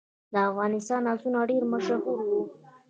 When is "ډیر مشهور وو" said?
1.49-2.41